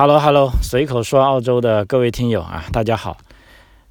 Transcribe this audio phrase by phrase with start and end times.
[0.00, 3.18] Hello Hello，随口说澳洲的各位听友啊，大家好。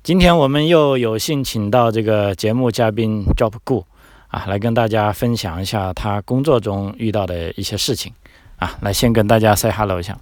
[0.01, 3.83] 今天我们又有幸请到这个节目嘉宾 Job Gu
[4.29, 8.11] 啊，来跟大家分享一下他工作中遇到的一些事情
[8.57, 8.75] 啊。
[8.81, 10.17] 来，先跟大家 say hello 一下。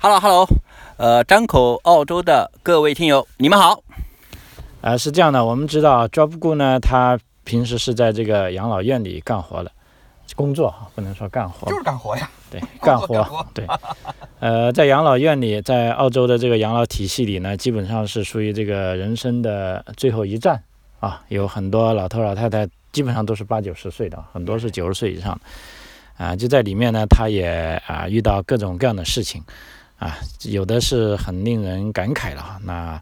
[0.00, 0.46] Hello Hello，
[0.98, 3.82] 呃，张口澳洲的各位听友，你们好。
[4.82, 9.72] 啊，是这样的，我们知道 Job Gu 呢，他平时是在这个养老院里干活的，
[10.36, 12.28] 工作不能说干活，就是干活呀。
[12.52, 13.46] 对， 干活。
[13.54, 13.66] 对，
[14.38, 20.62] 呃，在养老院里，在澳洲的这个养老体系里呢，基本上是属于这个人生的最后一站
[21.00, 21.22] 啊。
[21.28, 25.40] 有很多老头老太太，基本上都是八九十岁的，很多是九十岁以上
[26.18, 26.36] 啊。
[26.36, 29.42] 就在里面呢，他也啊遇到各种各样的事情
[29.98, 32.60] 啊，有的是很令人感慨的哈。
[32.64, 33.00] 那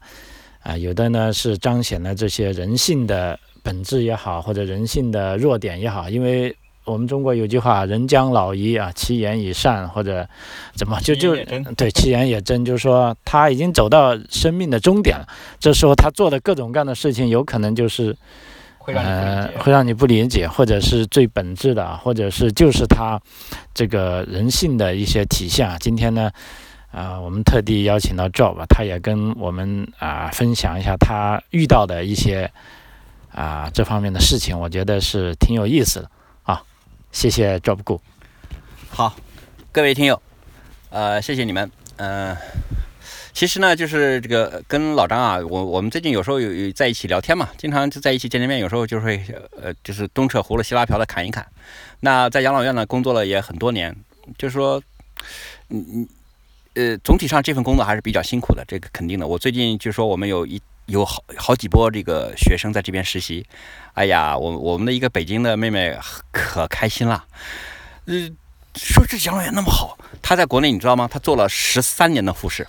[0.62, 6.08] 啊，有的呢是彰显了这些人性的本质也好，或者人性的弱点也好。
[6.08, 6.54] 因为
[6.90, 10.28] 我们中国有句话“人将老矣啊，其言已善”，或者
[10.74, 11.36] 怎么就就
[11.76, 15.26] 对，其言也真，就是说他已经走到生命的终点了。
[15.58, 18.16] 这时候他做的各种各样的事情，有可能就是
[18.86, 23.20] 呃会让你不理解，或者是最本质的，或者是就是他
[23.72, 25.76] 这个人性的一些体现啊。
[25.78, 26.30] 今天呢？
[26.92, 32.50] 啊，我们特地邀请到 Job，他也跟我们啊分享一下他遇到的一些
[33.32, 36.10] 啊这方面的事情，我觉得是挺有意思的啊。
[37.12, 38.00] 谢谢 Job Go。
[38.88, 39.16] 好，
[39.72, 40.20] 各位听友，
[40.90, 41.70] 呃，谢谢你们。
[41.96, 42.36] 嗯，
[43.32, 49.22] 其实呢，就是这个跟老张啊，我我们最近有时候有有在一起聊天嘛，经常就在一起见见面，有时候就会
[49.60, 51.46] 呃，就是东扯葫芦西拉瓢的侃一侃。
[52.00, 53.94] 那在养老院呢，工作了也很多年，
[54.38, 54.82] 就是说，
[55.68, 56.08] 嗯嗯。
[56.74, 59.26] 呃，总体上这份工作还是比较辛苦的，这个肯定的。
[59.26, 63.46] 我最近就说我们有一有好好几波这个学生在这边实习，
[63.94, 65.96] 哎呀，我我们的一个北京的妹妹
[66.32, 67.24] 可开心了，
[68.06, 68.28] 呃，
[68.74, 71.08] 说这养老院那么好，她在国内你知道吗？
[71.10, 72.66] 她做了十三年的护士。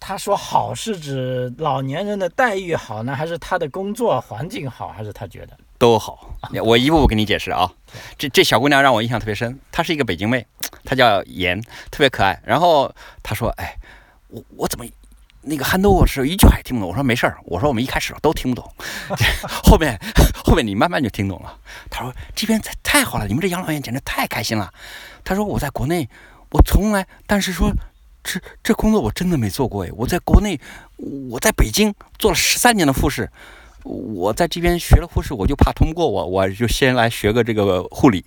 [0.00, 6.36] 她说好是指老年人的待遇好呢，还是她的工作环境好，还是她觉得都好？
[6.62, 7.70] 我一步步给你解释啊。
[8.18, 10.46] 这这小姑娘让我印象特别深，她是一个北京妹，
[10.84, 11.58] 她叫妍，
[11.90, 12.38] 特别可爱。
[12.44, 12.92] 然后
[13.22, 13.76] 她说：“哎，
[14.28, 14.84] 我我怎么
[15.46, 18.70] 那个憨豆我是一句话也听不懂？”我说：“没事儿，我说我们一开始都听不懂，
[19.62, 19.98] 后面
[20.44, 21.58] 后面你慢慢就听懂了。”
[21.90, 24.72] 他说：“这边太太好了，你们这养老院简直太开心了。”
[25.24, 26.08] 他说：“我在国内，
[26.50, 27.72] 我从来，但是说。”
[28.26, 29.90] 这这工作我真的没做过哎！
[29.92, 30.58] 我在国内，
[31.28, 33.30] 我在北京做了十三年的护士，
[33.82, 38.24] 我在这边学了护士，我就怕通不过我，我就先来学个这个护理。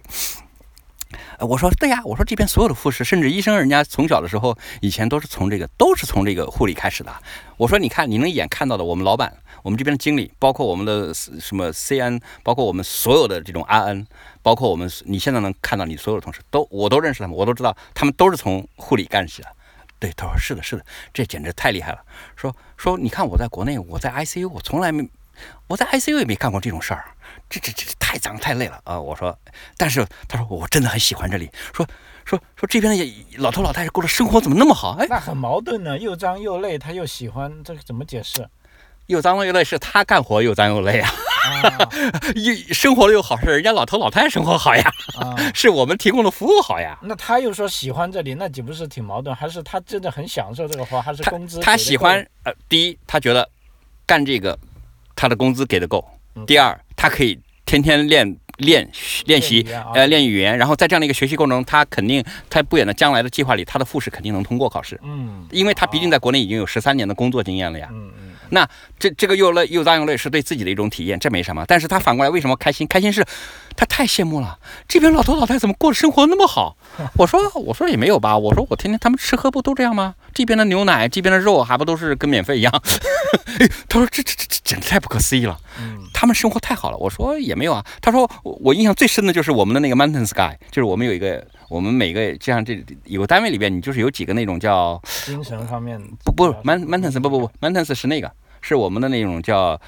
[1.40, 7.14] 我说对呀，我说这边所有的护士，甚至医生，人家从小的时候以前都是从这个都是从这个护理开始的。
[7.58, 9.31] 我说你看，你能一眼看到的，我们老板，
[9.62, 14.06] 我们这边的经理，包括我们的什么 CN，包括我们所有的这种 RN，
[14.42, 19.47] 包括我们你现在能看到你所有的同事，都我都认识他们，我都知道他们都是从护理干起的。
[20.00, 22.00] 对，他说是的，是的，这简直太厉害了。
[22.36, 25.08] 说说，你看我在国内，我在 ICU，我从来没，
[25.68, 27.06] 我在 ICU 也没干过这种事儿，
[27.50, 29.00] 这这这太脏太累了啊！
[29.00, 29.38] 我说，
[29.75, 31.50] 但是他说我真的很喜欢这里。
[31.74, 31.86] 说
[32.25, 34.97] 说说这边的老头老太太过的生活怎么那么好？
[35.00, 38.47] 哎，那很矛盾呢，又脏又累，他又喜欢，这个怎么解释？
[39.08, 41.09] 又脏又累是他干活又脏又累啊，
[42.36, 44.92] 又生活的又好是人家老头老太太生活好呀，
[45.56, 47.00] 是我们提供的服务好呀。
[47.02, 49.34] 那他又说喜欢这里，那岂不是挺矛盾？
[49.34, 51.62] 还是他真的很享受这个活，还是工资？
[51.62, 53.50] 他喜欢呃，第一他觉得
[54.06, 54.59] 干这个
[55.17, 56.07] 他的工资给的够，
[56.45, 58.89] 第二他可以天天练练
[59.25, 64.97] 练习呃练语言，然后在这样的一个学习过程中，他肯定在不远的将来的计划里，他的复试肯定能通过考试。
[65.03, 67.89] 嗯，因为他毕竟在国内已经有十三年的工作经验了呀。
[67.91, 68.27] 嗯嗯。
[68.50, 68.68] 那
[69.00, 71.63] 这这个又累又脏又累，是对自己的一种体验，这没什么。
[71.68, 72.88] 但是他反过来为什么开心？
[72.88, 73.25] 开心是，
[73.75, 74.58] 他太羡慕了。
[74.88, 76.78] 这边老头老太怎么过的生活那么好？
[77.18, 78.38] 我说我说也没有吧。
[78.38, 80.16] 我说我天天他们吃喝不都这样吗？
[80.34, 82.81] 这边的牛奶，这边的肉还不都是跟免费一样？
[83.90, 85.58] 他说这这这这简直太不可思议了。
[86.19, 86.97] 他们生活太好了。
[86.97, 87.85] 我说也没有啊。
[88.01, 98.31] 他说我印象最深的就是我们的那个 Mountain Sky，就是我们有一个我们每个就像这有个单位里边，你就是有几个那种叫精神方面不不 Mountain 不不不 Mountains 是那个。
[98.59, 99.79] 是我们的那种叫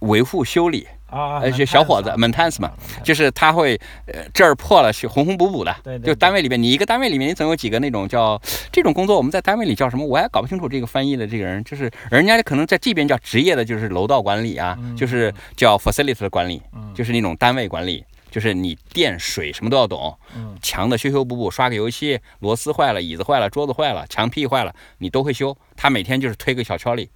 [0.00, 2.70] 维护修理啊，而且小伙子 maintenance 嘛，
[3.04, 5.74] 就是他会呃这儿破了去红红补补的。
[5.84, 8.40] 对，就单位里面，你一个单位里面，你总有几个那种叫
[8.72, 10.04] 这种工作，我们在单位里叫什么？
[10.04, 16.60] 我还搞不清楚这个翻译的这个人，就是人家可能在这边叫职业的，就是楼道管理啊，就是叫 facility 的管理，
[16.94, 20.16] 就是那种单位管理，就是你电水什么都要懂。
[20.60, 25.56] 墙的修修补补，刷个油漆，螺丝坏了，椅子坏了，桌子坏了，墙壁坏了，你都会修。
[25.76, 27.08] 他每天就是推个小敲里。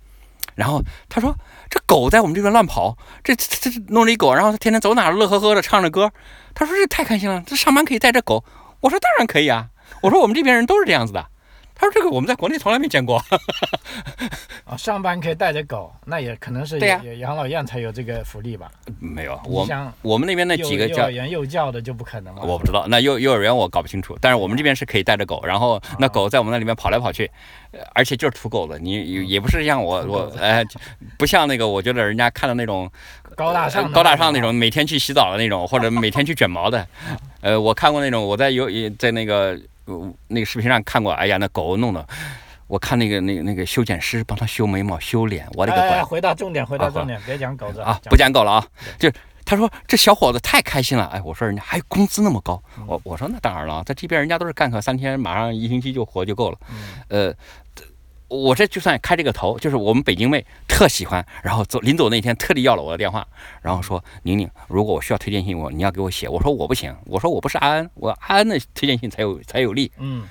[0.61, 1.35] 然后他说
[1.71, 6.12] ：“这狗在我们这边乱跑，这这这弄了一狗，然后他天天走哪乐呵呵的唱着歌。
[6.55, 8.45] 他说这太开心了，这上班可以带着狗。
[8.81, 9.69] 我说当然可以啊，
[10.03, 11.27] 我说我们这边人都是这样子的。
[11.81, 13.17] 他说这个我们在国内从来没见过。
[14.65, 16.79] 啊， 上班可以带着狗，那也可能是
[17.19, 18.71] 养老院才有这个福利吧？
[18.99, 19.67] 没有，我
[20.03, 22.43] 我们那边那几个叫幼儿园幼教的就不可能了。
[22.43, 27.31] 我不知道，那幼幼儿园我搞不清楚，但是我们这边是可以带着狗，然后那狗在我们那里面跑来跑去，
[27.71, 30.62] 呃而且就是土狗子，你也也不是像我我哎，
[31.17, 32.91] 不像那个我觉得人家看的那种
[33.35, 36.87] 高大上呃高大上那种，每天去洗澡的那种，或者每天去卷毛的，
[37.41, 38.69] 呃，我看过那种，我在有
[38.99, 42.06] 在那个呃那个视频上看过，哎呀，那狗弄的，
[42.67, 46.05] 我看那个那个那个修剪师帮他修眉毛、修脸，我的个哎哎乖。
[46.05, 48.00] 回到重点，回到啊重点，别讲狗子啊！
[48.05, 48.67] 不讲狗了啊，
[48.99, 49.11] 就
[49.44, 56.59] 他说这小伙子太开心了，哎，我说人家还工资那么高，我我说那当然了，在这边人家都是干个三天，马上一星期就活就够了，
[57.09, 57.35] 呃。
[58.31, 63.27] 我这就算开这个头，就是我们北京妹特喜欢，然后走临走那天特地要了我的电话，
[63.61, 66.29] 然后说宁宁，如果我需要推荐信，我你要给我写。
[66.29, 70.23] 我说我不行，我说我不是安安，我安安的推荐信才有才有力嗯，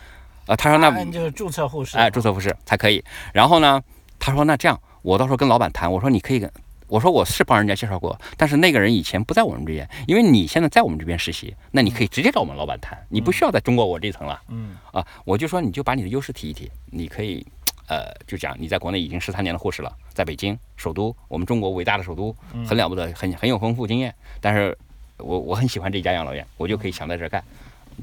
[0.46, 0.56] 啊。
[0.56, 3.04] 他说那那就是注册护士，哎，注册护士才可以。
[3.34, 3.84] 然后呢，
[4.18, 5.92] 他说那这样，我到时候跟老板谈。
[5.92, 6.50] 我说你可以跟，
[6.88, 15.06] 我说我是帮人家介绍过，但是那个人以前不在我们这边，因为你现在在我们这边实习，那你可以直接找我们老板谈，你不需要在中国我这层了嗯啊。
[15.26, 17.46] 我就说你就把你的优势提一提，你可以。
[17.90, 22.34] 呃，就讲你在国内已经十三年的护士了，在北京首都，我们中国伟大的首都，
[22.66, 24.14] 很了不得，很很有丰富经验。
[24.40, 24.78] 但是
[25.18, 27.44] 我我很喜欢这家养老院，我就可以想在这儿干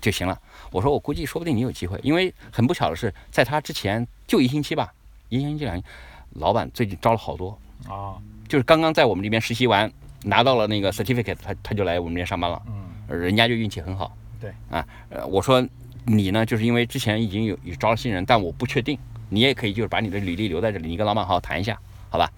[0.03, 0.37] 就行了。
[0.73, 4.93] 我说我估计说不定你有机会，因为很不巧的是，在他之前就一星期吧，
[5.29, 5.85] 一星期两星，
[6.33, 7.56] 老板最近招了好多，
[7.88, 8.19] 啊，
[8.49, 9.91] 就是刚刚在我们这边实习完，
[10.25, 14.12] 拿到了那个 certificate，他他就来我们这边上班了，嗯呃人家就运气很好。
[14.41, 15.65] 对啊，呃，我说
[16.05, 21.78] 你呢，就是因为之前已经有有招了新人，但我不确定，你也可以就是把你的履历留在这里，你跟老板好好谈一下，
[22.11, 22.31] 好吧？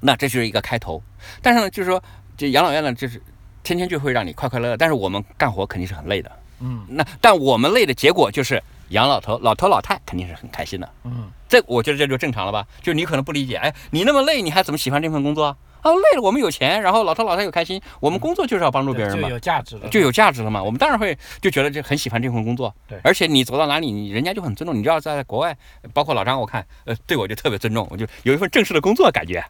[0.00, 1.02] 那这就是一个开头。
[1.40, 2.02] 但是呢，就是说
[2.36, 3.20] 这养老院呢，就是
[3.62, 6.30] 天天就会让你快快乐乐，但是我们干活肯定是很累的。
[6.60, 10.90] 嗯那但我们累的结果就是养老头、老头老太肯定是很开心的。
[11.04, 12.66] 嗯，这我觉得这就正常了吧？
[12.80, 15.56] 就是你可能不理解，哎，你那么累，你还怎么喜欢这份工作啊？
[15.86, 20.60] 啊，累了，我们有钱，然后老头老太又开心，我们工作就是要帮助别人嘛，就有价值了，就有价值了嘛。
[20.60, 24.76] 我们当然会就觉得这很喜欢这份工作，对而且你走到哪里，你人家就很尊重。
[24.76, 25.56] 你知道，在国外，
[25.92, 29.44] 包括老张，我看，呃，对我就特别尊重，我就有一份正式的工作感觉，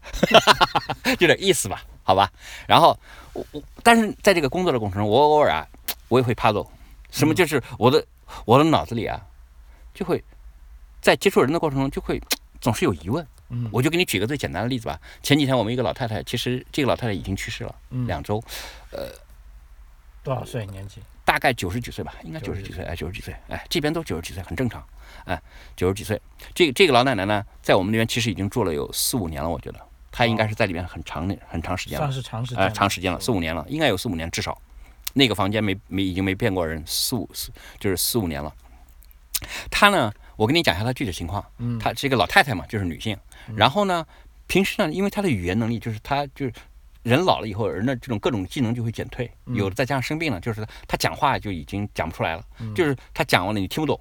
[1.21, 1.83] 有点意思吧？
[2.03, 2.31] 好吧。
[2.69, 2.95] 然后
[3.33, 5.67] 我我，但是在这个工作的过程中，我偶尔啊，
[6.09, 6.67] 我也会 puzzle，
[7.11, 8.05] 什么就是我的
[8.45, 9.19] 我的脑子里啊，
[9.95, 10.23] 就会
[11.01, 12.21] 在接触人的过程中就会
[12.61, 13.27] 总是有疑问。
[13.49, 15.01] 嗯我就给你举个最简单的例子吧。
[15.23, 18.43] 前几天我们一个老太太，其实这个老太太已经去世了，嗯两周，
[18.91, 19.11] 呃
[20.23, 21.01] 多少岁年纪？
[21.25, 24.85] 大概九十几岁吧，应该九十几岁，哎，九十几岁，哎，这边都九十几岁，很正常，
[25.25, 25.41] 哎，
[25.77, 26.21] 九十几岁。
[26.55, 29.81] 这这个老奶奶呢，在我们那边其实已经住了有四五年了，我觉得
[30.13, 34.57] 她应该是在里面很长的很长时间了算，是长时间长时间了，四五年了，应该有四五年至少。
[35.15, 37.51] 那个房间没没已经没变过人，四五四
[37.81, 38.53] 就是四五年了。
[39.71, 41.45] 她呢，我跟你讲一下她具体情况。
[41.59, 43.19] 嗯她是一个老太太嘛，就是女性。
[43.55, 44.07] 然后呢，
[44.47, 46.53] 平时呢，因为他的语言能力，就是他就是
[47.03, 54.01] 人老了以后，人的这种各种技能就会减退，嗯有的再加上生病了，就是他讲话就已经讲不出来了，嗯就是他讲完了你听不懂。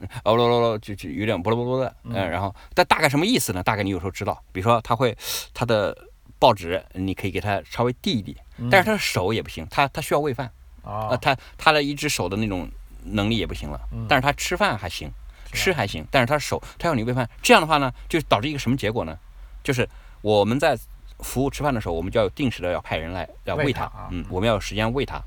[0.00, 3.62] 嗯哦咯咯咯，就就有点不啰不啰的，嗯，然后但大概什么意思呢？
[3.62, 5.16] 大概你有时候知道，比如说他会
[5.54, 5.96] 他的
[6.40, 8.36] 报纸，你可以给他稍微递一递，
[8.70, 10.50] 但是他的手也不行，他他需要喂饭，
[10.82, 12.68] 呃，嗯哦，他他的一只手的那种
[13.04, 15.08] 能力也不行了，嗯但是他吃饭还行，
[15.54, 19.18] 吃还行，但是他手他要你喂饭，这样的话呢，就导致一个什么结果呢？
[19.62, 19.88] 就是
[20.20, 20.76] 我们在
[21.20, 25.22] 服务吃饭的时候，我们就要定时的要派人来要喂他嗯，我们要有时间喂他，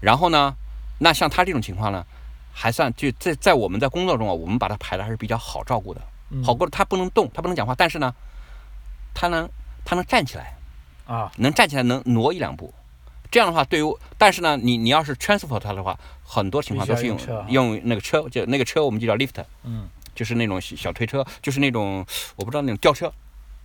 [0.00, 0.54] 然后呢，
[0.98, 2.04] 那像他这种情况呢，
[2.52, 6.00] 还算就在在我们在工作中啊，我们把他排的还是比较好照顾的，
[6.30, 8.14] 嗯好过他不能动，他不能讲话，但是呢，
[9.14, 9.48] 他能
[9.84, 10.54] 他能站起来。
[11.06, 12.72] 啊，能站起来，能挪一两步。
[13.32, 15.98] 这样的话，对于但是呢，你你要是 transport 它的话，
[16.30, 17.18] 很多情况都是用
[17.48, 19.88] 用那个车，就那个车我们就叫 lift，嗯。
[20.14, 22.04] 就是那种小小推车，就是那种
[22.36, 23.10] 我不知道那种吊车，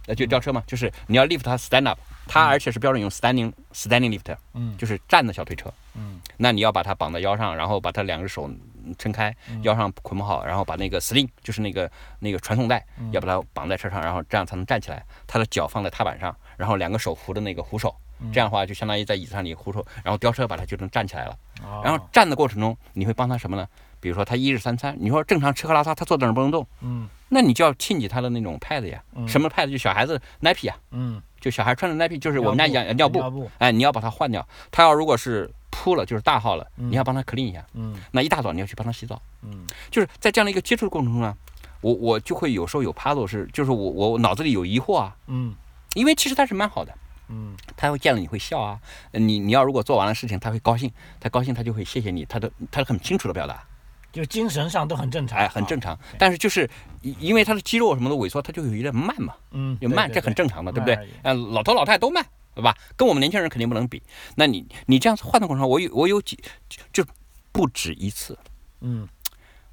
[0.08, 4.76] 呃，就吊车嘛，就是你要 lift 它 stand up，它而且是标准用 standing standing lift，嗯。
[4.78, 5.72] 就是站的小推车。
[5.96, 6.20] 嗯。
[6.38, 8.50] 那你要把它绑在腰上，然后把它两只手
[8.98, 9.62] 撑开，嗯。
[9.64, 11.90] 腰上捆绑好，然后把那个 sling，就是那个
[12.20, 13.12] 那个传送带，嗯。
[13.12, 15.04] 要把它绑在车上，然后这样才能站起来。
[15.28, 18.32] 他的脚放在踏板上，然后两个手扶着那个扶手，嗯。
[18.32, 21.38] 这样的话就相当于在椅子上你扶手，然后吊车把它就能站起来了。
[21.64, 21.82] 哦。
[21.84, 23.68] 然后站的过程中，你会帮他什么呢？
[24.00, 27.08] 比如说他一日三餐，你说正常吃喝拉撒，他坐在那儿不能动，嗯。
[27.28, 29.28] 那你就要沁起他的那种 pad 呀，嗯。
[29.28, 34.48] 什么 pad 就小孩子 nappy 呀，嗯，就小孩穿的 nappy，就是我们家养尿布，尿布，哎，你要把它换掉。
[34.70, 35.52] 他要如果是
[35.84, 36.90] 铺了，就是大号了，嗯。
[36.90, 37.66] 你要帮他 clean 一下。
[37.74, 37.96] 嗯。
[38.12, 39.66] 那一大早你要去帮他洗澡，嗯。
[39.92, 41.36] 就是在这样的一个接触的过程中呢，
[41.82, 45.54] 我我就会有时候有 puzzle 是，就是我我脑子里有疑惑啊，嗯。
[45.94, 46.94] 因为其实他是蛮好的，
[47.30, 47.56] 嗯。
[47.76, 48.80] 他会见了你会笑啊，
[49.12, 53.64] 呃你你要如果做完了事情他会高兴，他高兴他就会谢谢你，他的他很清楚的表达，
[54.12, 55.98] 就精神上都很正常，哎，很正常。
[56.18, 56.70] 但是就是
[57.02, 60.98] 因因为他的肌肉什么的萎缩，他就有一点慢嘛，嗯，有慢，这很正常的，对不对？
[61.24, 62.26] 嗯，老头老太太都慢，
[62.56, 62.76] 对吧？
[62.96, 64.02] 跟我们年轻人肯定不能比。
[64.36, 67.10] 那你你这样子换的过程中，我有我有几就就
[67.52, 68.38] 不止一次。
[68.82, 69.08] 嗯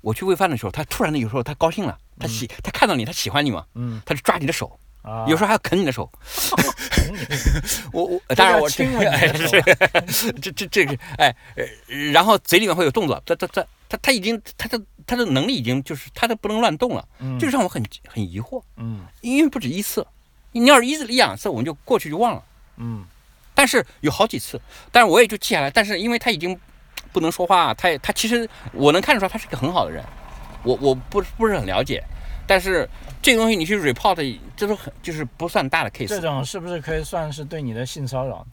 [0.00, 6.10] 我去喂饭的时候，他突然的有时候他高兴了，他喜他看到你，他喜欢你嘛，嗯他就抓你的手，啊，有时候还要啃你的手。
[7.92, 8.84] 我我当然我 这
[10.40, 11.64] 这这这个哎，呃
[12.10, 20.04] 然后嘴里面会有动作，他他他他他已经他的他的能力已经就是他都不能乱动了，嗯这让我很很疑惑，嗯因为不止一次，
[20.50, 22.42] 你要是一次一两次我们就过去就忘了，
[22.82, 23.04] 嗯。
[23.54, 24.60] 但是有好几次，
[24.90, 26.58] 但是我也就记下来，但是因为他已经
[27.12, 30.02] 不能说话，他也他其实我能看得出来他是个很好的人，
[30.64, 32.02] 我我不不是很了解，
[32.46, 32.88] 但是
[33.20, 38.44] 这个东西你去 report 这都很就是不算大的 case，这种是不是可以算是对你的性骚扰？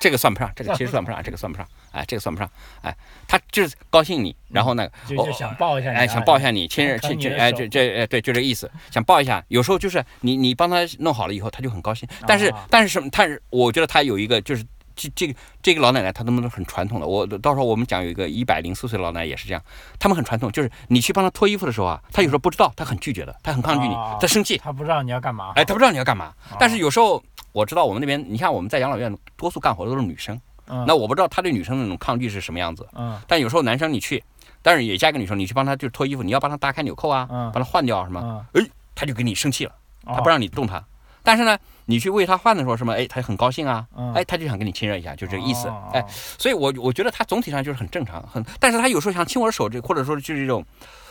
[0.00, 2.50] 这个算不上，这个其实算不上，这个算不上，哎，这个算不上，
[2.82, 2.94] 哎，
[3.26, 9.42] 他就是高兴你，然后呢，哦就就想抱一下你，哎，想抱一下你，亲热，亲亲，哎，这这，哎，对，就这个意思，想抱一下。
[9.48, 12.08] 有时候就是你你帮他弄好了以后，他就很高兴。
[12.26, 13.08] 但是啊但是什么？
[13.10, 14.64] 他是我觉得他有一个就是
[15.00, 17.06] 这这个这个老奶奶，她能不能很传统的？
[17.06, 19.62] 我到时候我们讲有一个一百零四岁的老奶奶也是这样，
[19.98, 25.52] 他们很传统，就是你去帮她脱衣服的时候啊，她有时候不知道，她很拒绝的，她很抗拒你啊，她生气，她不知道你要干嘛。
[25.56, 26.26] 哎，她不知道你要干嘛。
[26.50, 32.86] 啊但是有时候我知道我们那边，你看我们在养老院多数干活的都是女生，嗯那我不知道她对女生的那种抗拒是什么样子。
[32.94, 34.22] 嗯但有时候男生你去，
[34.60, 38.62] 但是也加一个女生，你去帮她就是脱衣服，你要帮她搭开纽扣啊，嗯帮她换掉啊什么，哎，
[38.94, 39.72] 她就给你生气了，
[40.04, 40.84] 哦她不让你动她。
[41.22, 46.04] 但是呢，你去喂它饭的时候什么，哎，它很高兴啊，嗯哎，它就想跟你亲热一下，就这个意思哦，哎，
[46.38, 50.64] 所以我我觉得它总体上就是很正常，很，但是它有时候想亲我的手，这或者说就是这种，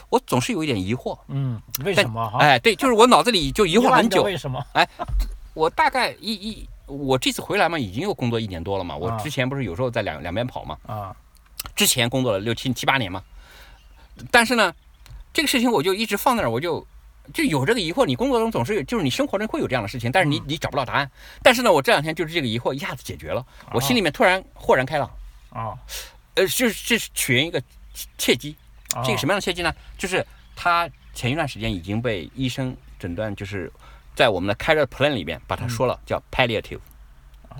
[0.10, 2.40] 我总是有一点疑惑，嗯，为什么哈？
[2.40, 4.66] 哎，对，就是我脑子里就疑惑很久，为什么？
[4.74, 4.88] 哎
[5.54, 6.68] 我大概一一。
[6.86, 8.96] 我这次回来嘛，已经又工作一年多了嘛。
[8.96, 11.16] 我啊之前不是有时候在两两边跑嘛，啊，
[11.76, 13.22] 之前工作了六七七八年嘛，
[14.32, 14.74] 但是呢，
[15.32, 16.84] 这个事情我就一直放那儿，我就
[17.34, 18.06] 就有这个疑惑。
[18.06, 21.10] 你工作中总是有，就是你生活中会有这样的事情，但是你你找不到答案。
[21.44, 25.10] 但是呢，我这两天就是这个疑惑一下子解决了，我心里面突然豁然开朗。
[25.52, 25.78] 啊，
[26.36, 27.62] 呃，就是这是取源一个
[28.18, 28.56] 契机，
[28.94, 29.74] 啊这个什么样的契机呢？
[29.98, 33.72] 就是他前一段时间已经被医生诊断，就是
[34.16, 36.80] 在我们的 care plan 里面把它说了，叫 palliative。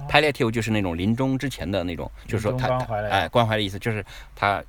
[0.08, 2.78] palliative 就是那种临终之前的那种，就是说他
[3.10, 4.64] 哎关怀的意思，就是他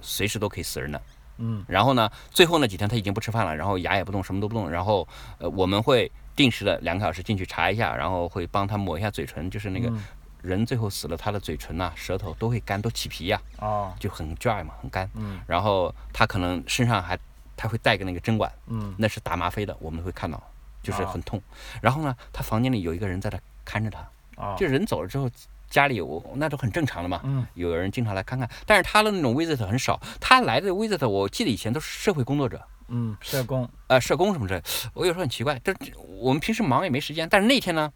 [0.00, 1.00] 随时都可以死人的。
[1.38, 4.70] 嗯然后呢，最后那几天他已经不吃饭了，然后牙也不动，什么都不动。
[4.70, 5.06] 然后
[5.38, 10.04] 呃，我们会定时的两个小时进去查一下，然后会帮他抹一下嘴唇，就是那个嗯
[10.42, 15.08] 人最后死了，他的嘴唇呐、舌头都会干，都起皮呀、哦就很 dry 嘛，很干。
[15.14, 17.18] 嗯然后他可能身上还
[17.56, 20.42] 他会带个那个针管，嗯那是打吗啡的，我们会看到，
[20.82, 21.40] 就是啊很痛。
[21.80, 24.00] 然后呢，他房间里有一个人在那看着他，
[24.36, 25.30] 哦就人走了之后，
[25.72, 27.20] 家里有那都很正常的嘛。
[27.24, 27.44] 嗯。
[27.54, 33.68] 有人经常来看看，但是他的那种 visit 很少，他来的 visit 我记得以前都是社会工作者，嗯，社工。
[33.88, 34.60] 呃，社工什么之类。
[34.60, 34.66] 的。
[34.94, 35.74] 我有时候很奇怪，但
[36.20, 37.90] 我们平时忙也没时间，但是那天呢，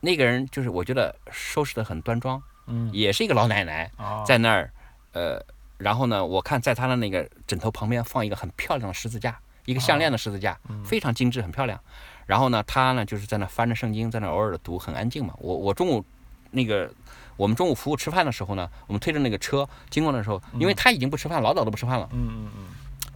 [0.00, 2.90] 那个人就是我觉得收拾的很端庄，嗯。
[2.92, 4.24] 也是一个老奶奶，哦。
[4.26, 4.72] 在那儿，
[5.12, 5.40] 呃，
[5.76, 11.78] 然后呢，我看在她的那个枕头旁边放一个很漂亮的十字架，一个项链的十字架，非常精致，很漂亮。
[12.24, 15.34] 然后呢，她呢就是在那翻着圣经，在那偶尔的读，很安静嘛。
[15.38, 16.04] 我我中午
[16.50, 16.90] 那个
[17.36, 22.64] 我们中午服务吃饭的时候呢，我们推着那个车经过的时候，因为他已经不吃饭，老早都不吃饭了，嗯嗯嗯。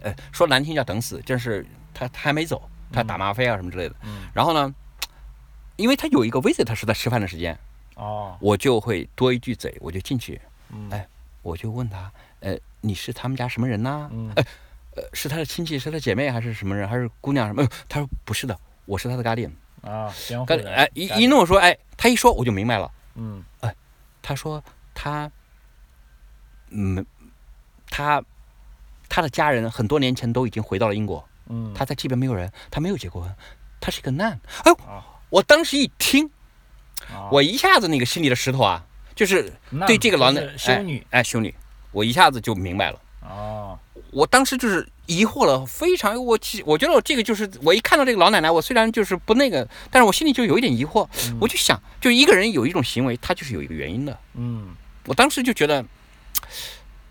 [0.01, 3.95] 呃，说难听叫等死，就是他他还没走，他打吗啡啊什么之类的。
[4.03, 4.27] 嗯。
[4.33, 4.73] 然后呢，
[5.75, 7.57] 因为他有一个 visit 是在吃饭的时间，
[7.95, 8.37] 哦。
[8.39, 10.89] 我就会多一句嘴，我就进去，嗯。
[10.91, 11.07] 哎，
[11.41, 14.31] 我就问他，呃，你是他们家什么人呐、嗯。
[14.35, 14.43] 呃，
[14.97, 17.63] 呃，是他的亲戚，是他姐妹，还是什么人，还是姑娘什么？
[17.63, 19.35] 呃他说不是的，我是他的监
[20.39, 20.45] 护人。
[20.45, 22.91] 干哎，一一弄说，哎，他一说我就明白了。
[23.15, 23.43] 嗯
[24.27, 24.61] 他说
[24.93, 25.31] 他，
[26.69, 27.05] 嗯，
[27.89, 28.21] 他
[29.07, 33.33] 他的家人很多年前都已经回到了英国，嗯，他在这边没有人，他没有结过婚，
[33.79, 34.37] 他是一个男。
[34.65, 34.73] 哎
[35.29, 36.29] 我当时一听，
[37.09, 39.49] 啊我一下子那个心里的石头啊，就是
[39.87, 41.55] 对这个老奶就是修女哎修女，
[41.93, 42.99] 我一下子就明白了。
[43.21, 43.79] 哦
[44.17, 54.17] 我当时就是疑惑了，非常我其我觉得我这个就是我一看到这个老奶奶，我虽然就是不那个，但是我心里就有一点疑惑，嗯我就想，就一个人有一种行为，他就是有一个原因的。
[54.33, 54.69] 嗯
[55.05, 55.85] 我当时就觉得，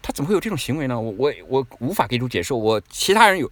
[0.03, 0.99] 他怎么会有这种行为呢？
[1.01, 2.53] 我我我无法给出解释。
[2.53, 3.49] 我其他人有，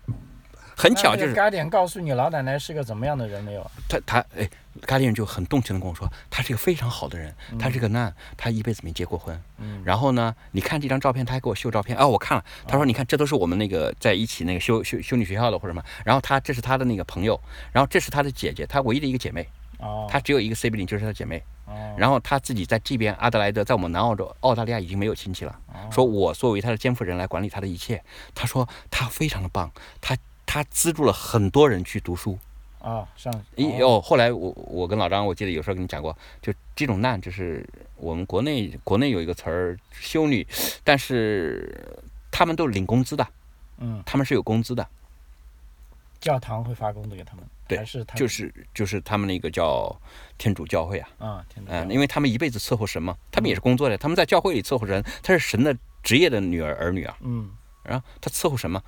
[0.76, 3.70] 很巧就是该点告诉你老奶奶是个怎么样的人没有？
[3.88, 4.48] 他他哎，
[4.82, 9.40] 咖喱人就很动情的跟我说，他是个非常好的人，他是个男，他一辈子没结过婚。
[9.58, 11.96] 嗯然后呢，你看这张照片，他还给我秀照片。
[11.96, 15.82] 哦，我看了，他说你看这都是我们那个在一起那个修修修女学校的或者什么。
[16.04, 17.40] 然后他这是他的那个朋友，
[17.72, 19.48] 然后这是他的姐姐，他唯一的一个姐妹。
[19.78, 21.42] 哦，她只有一个 sibling，就是她姐妹。
[21.66, 25.54] 哦，然后她自己在这边阿德莱德，在我们南澳洲、澳大利亚已经没有亲戚了。
[25.90, 28.02] 说我作为她的监护人来管理她的一切。
[28.34, 30.16] 她说她非常的棒，她
[30.54, 32.38] 她资助了很多人去读书。
[32.78, 40.46] 啊，上一哦，后来我我跟老张，我记得有时候跟你讲过，就这种难，就是我们国内国内有一个词儿修女，
[40.84, 41.98] 但是
[42.30, 43.26] 他们都领工资的，
[43.78, 44.86] 嗯，他们是有工资的，
[46.20, 50.00] 教堂会发工资给他们，对还是他就是就是他们那个叫
[50.38, 57.50] 天主教会啊，啊，天主嗯、因为他们一辈子伺候神嘛，他们也是工作的，他们在教会里伺候神，他是神的职业的女儿儿女啊，嗯。
[57.82, 58.82] 然后他伺候神嘛，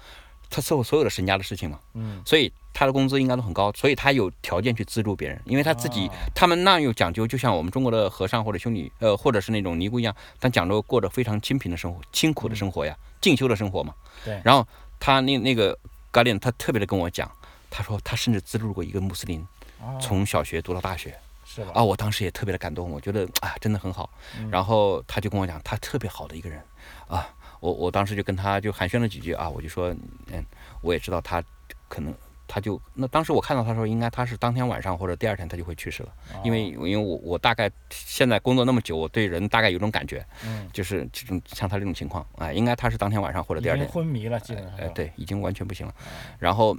[0.51, 13.95] 他伺候所有的神家的事情嘛，嗯所以他的工资应该都很高，所以他有条件去资助别人，因为他自己、哦他们那有讲究，就像我们中国的和尚或者修女，呃，或者是那种尼姑一样，他讲究过着非常清贫的生活、清苦的生活呀，进修的生活嘛。
[14.25, 14.67] 对然后
[15.01, 15.77] 他那那个
[16.13, 17.31] Guardian 他特别的跟我讲，
[17.71, 19.41] 他说他甚至资助过一个穆斯林，
[19.81, 21.19] 哦从小学读到大学。
[21.49, 21.71] 是吧？
[21.75, 24.11] 啊，我当时也特别的感动，我觉得啊，真的很好。
[24.39, 26.61] 嗯然后他就跟我讲，他特别好的一个人
[27.09, 27.27] 啊，
[27.61, 29.95] 我我当时就跟他就寒暄了几句啊，我就说，
[30.33, 30.45] 嗯，
[30.83, 31.43] 我也知道他
[31.89, 32.15] 可能。
[32.49, 45.95] 他就那当时我看到他说，应该他是当天晚上或者第二天他就会去世了，因为因为我我大概现在工作那么久，我对人大概有种感觉，嗯，就是这种像他这种情况，哎，应该他是当天晚上或者第二天，昏迷了，基本上哎，对，已经完全不行了。
[46.39, 46.79] 然后，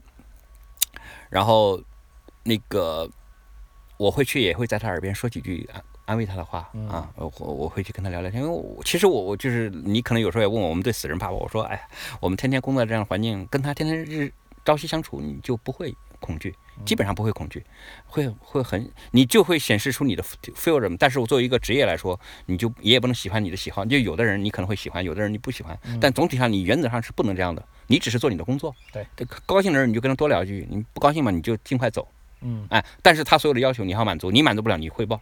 [1.30, 1.78] 然后
[2.44, 3.06] 那个
[3.98, 5.70] 我会去，也会在他耳边说几句
[6.08, 7.08] 安安慰他的话、嗯啊。
[7.16, 11.38] 我我我会去跟他聊聊天，因为我其实我我就是你可能有时候也问我，我们对死人怕不？
[11.38, 11.82] 我说，哎呀，
[12.20, 14.32] 我们天天工作这样的环境，跟他天天日
[14.66, 16.56] 朝夕相处，你就不会恐惧。
[16.86, 17.66] 基本上不会恐惧，
[18.06, 28.76] 会会很，你就会显示出你的 feel 但是我作为一个职业来说，你就你也不能喜欢你的喜好，就有的人你可能会喜欢，有的人你不喜欢，但总体上你原则上是不能这样的，你只是做你的工作。
[28.94, 29.04] 对，
[29.48, 32.08] 高兴的人你就跟他多聊一句，你不高兴嘛你就尽快走。
[32.42, 35.20] 嗯哎，但是他所有的要求你要满足，你满足不了你汇报，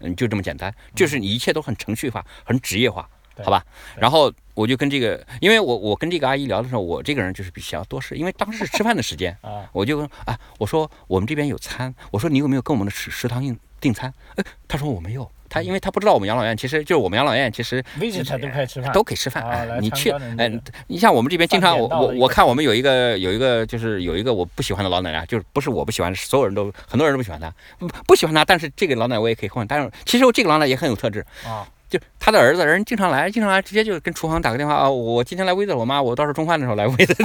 [0.00, 3.08] 嗯，就这么简单，就是你一切都很程序化，很职业化，
[3.42, 3.64] 好吧？
[3.96, 14.12] 然后我就跟这个，因为我我跟这个阿姨聊的时候，我这个人就是比较多事，因为当时是吃饭的时间，啊我就问啊，我说我们这边有餐，我说你有没有跟我们的食食堂订订餐？
[14.36, 20.12] 哎，她说我没有，他因为他不知道我们养老院其实就是我们养老院其实，visitor 都可以吃饭，都可以吃饭，你去，
[20.86, 37.14] 你像我们这边经常我我我看我们有一个有一个就是有一个我不喜欢的老奶奶，就是不是我不喜欢，所有人都很多人都不喜欢她，不不喜欢她，但是这个老奶奶我也可以换，但是其实我这个老奶奶也很有特质，啊，就她的儿子人经常来，经常来，直接就跟厨房打个电话啊，我今天来喂的我妈，我到时候中饭的时候来威德。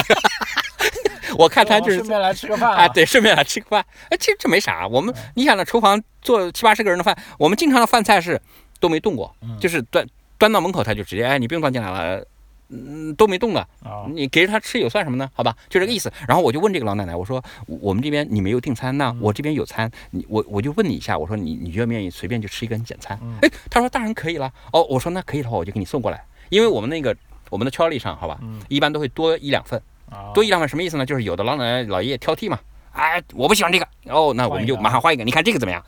[1.37, 3.85] 我看他就是顺便来吃个饭啊，，对，顺便来吃个饭。
[4.09, 4.87] 哎，其实这没啥。
[4.87, 8.39] 我们你想那厨房做七八十个人的饭，我们经常的饭菜是
[8.79, 10.05] 都没动过，嗯就是端
[10.37, 12.25] 端到门口他就直接哎，你不用端进来了。
[12.73, 15.29] 嗯，都没动的，啊，你给着他吃有算什么呢？
[15.33, 16.09] 好吧，就这个意思。
[16.25, 23.19] 然后我就问这个老奶奶，我说我们这边你没有订餐呢，我这边有餐，你我我就问你一下，我说你你愿不愿意随便就吃一根简餐？
[23.21, 24.49] 嗯哎，他说当然可以了。
[24.71, 27.13] 哦，我说那可以的话，我就给你送过来，因为我们那个
[27.49, 29.81] 我们的 trolley 上，好吧，嗯一般都会多一两份。
[30.11, 31.05] 啊多一两份什么意思呢？
[31.05, 32.59] 就是有的老奶奶老爷爷挑剔嘛，
[32.91, 35.83] 哎，我不喜欢这个，哦，那我们就马上换一个，你看这个怎么样？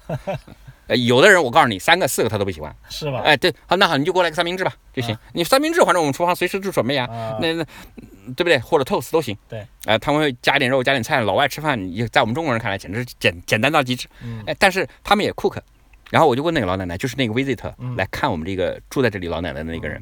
[0.87, 3.21] 呃， 有的人我告诉你，三个四个他都不喜欢，是吧？
[3.23, 5.17] 哎，对，好，那好，你就给我来个三明治吧就行。
[5.33, 7.63] 你三明治，反正我们厨房随时就准备啊，啊，那那
[8.35, 8.57] 对不对？
[8.59, 9.37] 或者 toast 都行。
[9.49, 11.19] 对，呃，他们会加点肉，加点菜。
[11.21, 14.07] 老外吃饭，也在我们中国人看来简直是简简单到极致。
[14.23, 15.57] 嗯哎，但是他们也 cook。
[16.09, 20.01] 然后我就问那个老奶奶，就是那个 visit 嗯来看我们这个住在这里老奶奶的那个人。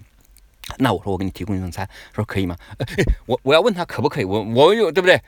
[0.77, 2.55] 那我说我给你提供一顿餐，说可以吗？
[2.77, 2.85] 呃
[3.25, 5.21] 我我要问他可不可以，我我有对不对？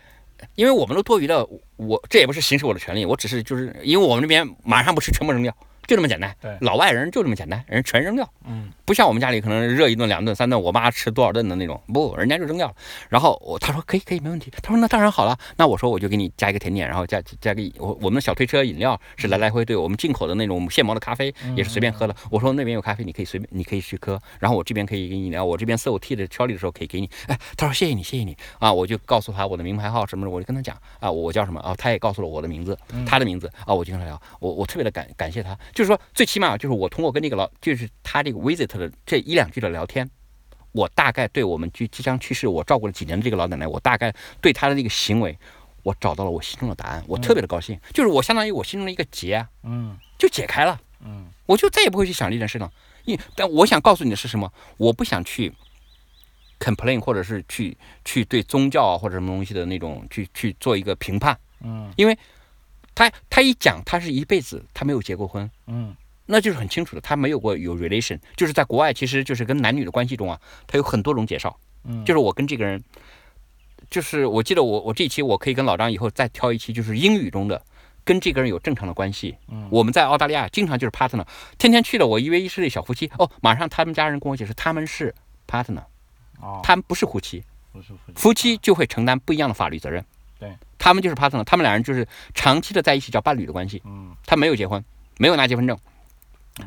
[0.55, 5.55] 因为我们都多余的，我这也不是行使我的权利，我只是就是因为我们这边马上不吃，全部扔掉，
[5.87, 6.35] 就这么简单。
[6.41, 8.29] 对老外人就这么简单，人全扔掉。
[8.45, 12.75] 嗯不像我们家里可能热一顿、两顿、三顿，我妈吃多少顿的那种，不，人家就扔掉了。
[13.09, 22.15] 然后我他说可以可以没问题，他说那当然好了，那我说我就给你加一个甜点，然后加加个我我们的小推车饮料是来来回对，我们进口的那种现磨的咖啡也是随便喝的。
[22.29, 27.09] 我说那边有咖啡，你可以随便你可以去喝，然后我这边可以给你饮料，我这边 serve tea 的调理的时候可以给你。
[27.27, 40.09] 哎，他说谢谢你谢谢你啊，我就告诉他我的名牌号什么的，我就跟他讲啊我叫什么啊，他也告诉了我的名字，他的名字啊，我就跟他聊，我我特别的感感谢他，就是说最起码就是我通过跟那个老就是他这个 visit 的这一两句的聊天，
[40.71, 45.37] 我大概对我们即即将去世我照顾了几年的这个老奶奶，我大概对她的那个行为，
[45.83, 52.71] 我找到了我心中的答案，我特别的高兴，就是我相当于我心中的一个结啊，嗯就解开了，嗯我就再也不会去想这件事了。
[53.05, 54.51] 因但我想告诉你的是什么？
[54.77, 55.51] 我不想去
[56.57, 62.17] complain，或者是去去对宗教啊或者什么东西的那种去去做一个评判，嗯因为
[62.95, 65.93] 他他一讲他是一辈子他没有结过婚，嗯
[66.33, 72.83] 那就是很清楚的，他没有过有 relation，就是在国外其实就是跟男女的关系中啊，他有很多种介绍，嗯，就是我跟这个人，
[73.91, 77.63] 就是我记得我我这一期我可以跟老张以后再挑一期，就是英语中的
[78.03, 79.37] 跟这个人有正常的关系。
[79.47, 81.23] 嗯我们在澳大利亚经常就是 partner，
[81.59, 85.13] 天天去了，我以为是对小夫妻，哦，马上他们家人跟我解释，他们是
[85.47, 85.83] partner，
[86.41, 90.03] 哦，他们不是夫妻，不是夫妻，夫妻就会承担不一样的法律责任。
[90.39, 94.83] 对，他们就是 partner，他们两人就是长期的在一起叫伴侣的关系，嗯他没有结婚，
[95.19, 95.77] 没有拿结婚证，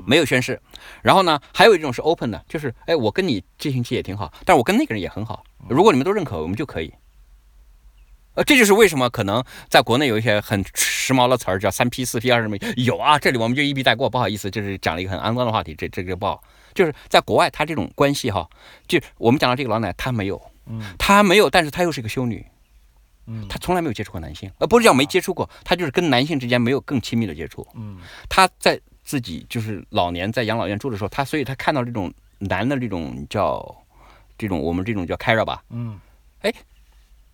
[0.05, 0.61] 没有宣誓。
[1.03, 5.45] 然后呢，还有一种是 open 的，就是哎，我跟你这星期也挺好，但是我跟那个人也很好。
[5.69, 6.93] 如果你们都认可，我们就可以。
[8.35, 16.43] 呃，这就是为什么可能在国内有一些很时髦的词儿叫三 P、四 P 二什么有啊，这里我们就一笔带过，不好意思，就是讲了一个很肮脏的话题，这这个不好。
[16.75, 18.47] 就是在国外，他这种关系哈，
[18.87, 22.45] 就我们讲到这个老奶，她没有，嗯她没有，但是她又是一个修女，
[23.27, 27.67] 嗯她从来没有接触过男性，呃，不是叫没接触过，她就是跟男性之间没有更亲密的接触。
[27.75, 27.97] 嗯
[28.29, 33.75] 她在自己就是老年在养老院住的时候，他所以他看到这种男的这种叫
[34.37, 35.99] 这种我们这种叫 care 吧，嗯。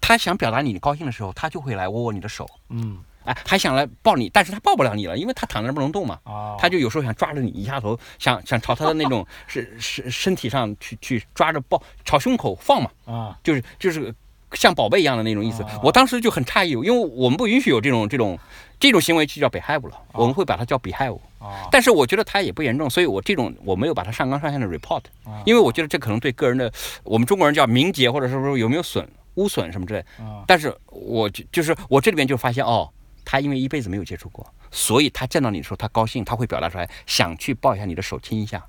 [0.00, 2.98] 她想表达你高兴的时候，他就会来握握你的手，嗯。
[3.24, 6.18] 哎，还想来抱你，但是他抱不了你了，因为他躺在那儿不能动嘛。
[6.24, 13.38] 啊，他就有时候想抓着你一下头，想想朝他的那种是 身身体上去去抓着抱，朝胸口放嘛，啊。
[13.44, 14.12] 就是就是
[14.54, 15.80] 像宝贝一样的那种意思啊。
[15.82, 18.38] 我当时就很诧异，因为我们不允许有这种这种
[18.78, 21.18] 这种行为就叫 behave 了，我们会把它叫 behave。
[21.38, 30.00] 啊，但是我觉得它也不严重，所以我这种我没有把它上纲上线的 report，啊因为我觉得这可能对个人的，我们中国人叫名节或者是说有没有损污损什么之类。
[30.18, 32.88] 啊但是我就就是我这里边就发现哦，
[33.24, 38.64] 他因为一辈子没有接触过，所以他见到你的时候他高兴，他会表达出来，想去抱一下你的手亲一下，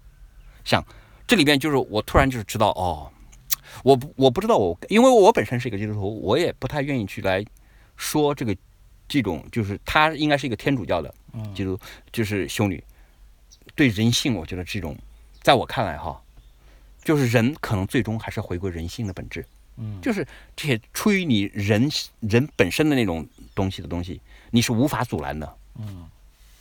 [0.64, 0.84] 想
[1.28, 3.13] 这里边就是我突然就是知道哦，
[3.84, 7.44] 我不我不知道我因为我本身是一个基督徒，我也不太愿意去来
[7.96, 8.56] 说这个
[9.08, 11.80] 这种就是他应该是一个天主教的嗯基督
[12.12, 12.84] 就是修女，
[13.76, 14.96] 对人性我觉得这种
[15.42, 16.22] 在我看来哈，
[17.04, 19.46] 就是人可能最终还是回归人性的本质。
[19.76, 20.24] 嗯就是
[20.56, 25.58] 这些出于你人人本身的那种东西的东西，你是无法阻拦的。
[25.80, 26.08] 嗯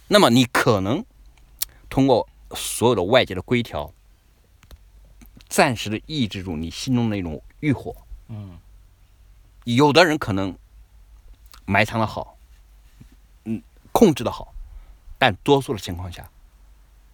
[0.08, 1.04] 那么你可能
[1.90, 3.92] 通过所有的外界的规条，
[5.52, 7.94] 暂时的抑制住你心中的那种欲火。
[8.28, 8.58] 嗯
[9.64, 10.56] 有的人可能
[11.66, 12.38] 埋藏的好，
[13.44, 13.62] 嗯，
[13.92, 14.54] 控制的好，
[15.18, 16.26] 但多数的情况下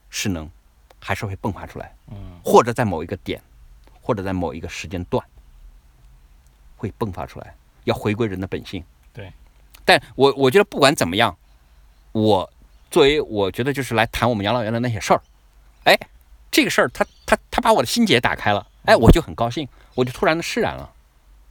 [0.09, 0.48] 是能
[1.01, 1.92] 还是会迸发出来。
[2.07, 3.42] 嗯或者在某一个点，
[4.01, 5.22] 或者在某一个时间段，
[6.77, 8.85] 会迸发出来，要回归人的本性。
[9.12, 9.33] 对，
[9.85, 11.37] 但我我觉得不管怎么样，
[12.12, 12.48] 我
[12.88, 15.20] 作为我觉得就是来谈我们养老院的那些事儿，
[15.85, 15.98] 哎，
[16.53, 17.05] 这个事儿他
[17.59, 20.88] 他他把我的心结打开了，哎，我就很高兴，我就突然的释然了。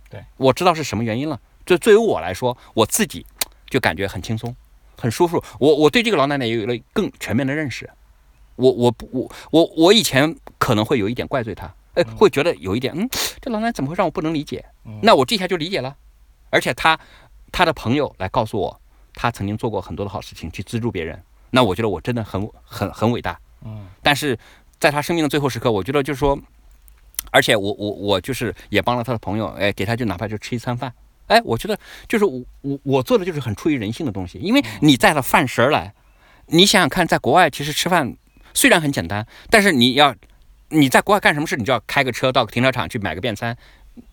[0.09, 1.37] 对，我知道是什么原因了。
[1.65, 3.25] 这对于我来说，我自己
[3.69, 4.55] 就感觉很轻松，
[4.97, 5.43] 很舒服。
[5.59, 7.89] 我我对这个老奶奶也有了更全面的认识。
[8.55, 13.09] 我我不我我我以前可能会有一点怪罪她，哎，会觉得有一点，嗯，
[13.41, 14.63] 这老奶奶怎么会让我不能理解？
[14.85, 15.93] 嗯那我这下就理解了。
[16.49, 16.97] 而且她
[17.51, 18.79] 她的朋友来告诉我，
[19.13, 21.21] 她曾经做过很多的好事情，去资助别人。
[21.49, 23.37] 那我觉得我真的很很很伟大。
[23.65, 24.39] 嗯但是
[24.79, 26.37] 在他生命的最后时刻，我觉得就是说，
[27.31, 30.93] 而且我我我就是也帮了他的朋友，哎，给他就哪怕就吃一餐饭，
[31.27, 35.93] 哎，我觉得就是我我我做的就是很出于人性的东西，因为你带了饭食儿来，
[36.47, 38.15] 你想想看，在国外其实吃饭
[38.53, 40.15] 虽然很简单，但是你要
[40.69, 43.57] 你在国外干什么事，你就要开个车到个停车场去买个便餐，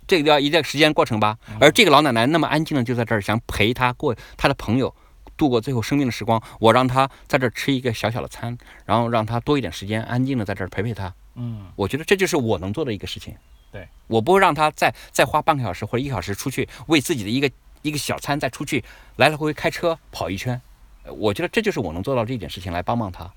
[0.06, 1.36] 这个要一个时间过程吧。
[1.60, 4.94] 而这个老奶奶那么安静的就在这儿，想陪她过她的朋友
[5.36, 11.12] 度过最后生命的时光，我让他在这儿吃一个小小的餐，然后让他多一点时间安静的在这儿陪陪他。
[11.36, 13.34] 嗯我觉得这就是我能做的一个事情。
[13.72, 17.50] 对，我不会让他再再花半个小时或者一个小时出去为自己的一个
[17.82, 18.84] 一个小餐再出去
[19.16, 20.60] 来来回回开车跑一圈。
[21.02, 23.30] 呃我觉得这就是我能做到这一点事情来帮帮他，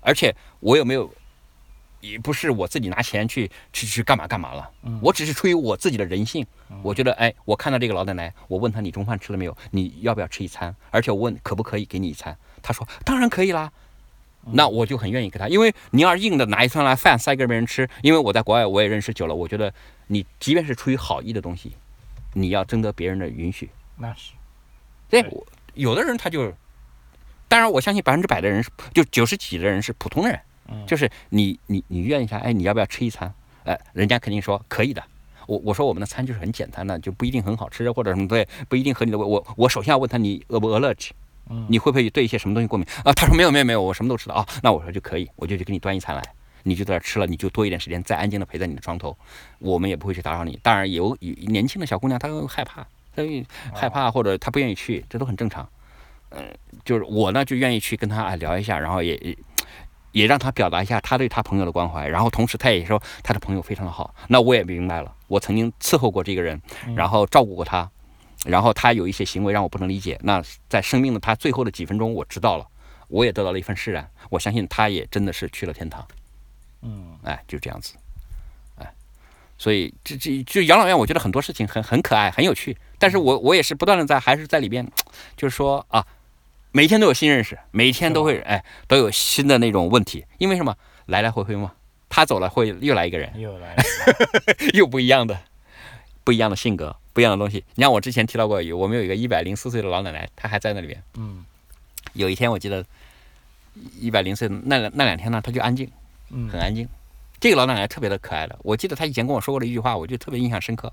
[0.00, 1.08] 而且我有没有，
[2.02, 6.44] 也不是我自己拿钱去去去干嘛干嘛了，嗯我只是出于我自己的人性，
[6.82, 9.56] 我觉得哎，我看到这个老奶奶，我问她你中饭吃了没有？
[9.70, 10.74] 你要不要吃一餐？
[10.90, 13.72] 而且我问可不可以给你一餐，她说当然可以啦。
[14.54, 19.72] 那我就很愿意给她，因为你要是硬的拿一餐来饭塞给别人吃，因为我在国外我也认识久了，我觉得
[20.08, 21.76] 你即便是出于好意的东西，
[22.34, 23.70] 你要征得别人的允许。
[23.96, 24.32] 那是
[25.08, 26.52] 对，我有的人他就，
[27.46, 33.32] 当然我相信百分之百的人是，就九十几的人是普通人，嗯就是你你你愿意下，哎，你要不要吃一餐？
[33.64, 35.02] 哎，人家肯定说可以的。
[35.46, 39.24] 我我说我们的餐就是很简单的，就不一定很好吃或者什么对，不一定和你的胃。
[39.24, 41.10] 我我首先要问他你饿不 allergy，
[41.50, 43.12] 嗯你会不会对一些什么东西过敏啊？
[43.12, 44.46] 他说没有没有没有，我什么都吃的啊。
[44.62, 46.22] 那我说就可以，我就去给你端一餐来，
[46.62, 49.16] 你就在这吃了，你就多一点时间再安静的陪在你的床头，
[49.58, 50.58] 我们也不会去打扰你。
[50.62, 53.44] 当然有有年轻的小姑娘她会害怕，她会
[53.74, 55.68] 害怕或者她不愿意去，这都很正常。
[56.30, 56.44] 呃，
[56.84, 59.36] 就是我呢就愿意去跟她啊聊一下，然后也
[60.12, 64.14] 也也让他表达一下他对他朋友的关怀，然后同时他也说他的朋友非常的好。
[64.28, 66.62] 那我也明白了，我曾经伺候过这个人，
[66.94, 67.90] 然后照顾过他，
[68.46, 70.18] 然后他有一些行为让我不能理解。
[70.22, 72.66] 那在生命的他最后的几分钟，我知道了，
[73.08, 74.08] 我也得到了一份释然。
[74.30, 76.06] 我相信他也真的是去了天堂。
[76.82, 77.94] 嗯，哎，就这样子，
[78.76, 78.94] 哎，
[79.58, 82.76] 所以这这就养老院，我觉得很多事情很很可爱，很有趣。
[82.98, 84.86] 但是我我也是不断的在还是在里边，
[85.36, 86.06] 就是说啊，
[86.72, 91.72] 每天都有新认识，每天都会哎都有新的那种问题，因为什么来来回回嘛，
[92.08, 93.82] 他走了会又来一个人，又来了，
[94.74, 95.38] 又不一样的，
[96.24, 97.64] 不一样的性格，不一样的东西。
[97.74, 101.02] 你像我之前提到过，有我们有一个一百零四岁的老奶奶，她还在那里边。
[101.16, 101.44] 嗯
[102.14, 102.84] 有一天我记得
[103.98, 105.90] 一百零岁那两那两天呢，她就安静，
[106.30, 106.88] 嗯很安静。
[107.40, 110.92] 这个老奶奶特别的可爱的，我记得她以前跟我说过的一句话，我就特别印象深刻。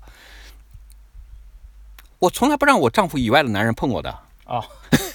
[2.18, 4.18] 我从来不让我丈夫以外的男人碰我的。
[4.46, 4.98] 哦，哎，